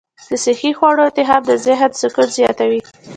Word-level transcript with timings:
د 0.29 0.31
صحي 0.45 0.71
خواړو 0.77 1.07
انتخاب 1.09 1.41
د 1.47 1.51
ذهن 1.65 1.91
سکون 2.01 2.27
زیاتوي. 2.37 2.79